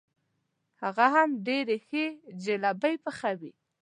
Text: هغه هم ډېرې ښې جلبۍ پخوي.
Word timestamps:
هغه 0.83 1.05
هم 1.15 1.29
ډېرې 1.47 1.77
ښې 1.87 2.05
جلبۍ 2.43 2.95
پخوي. 3.03 3.51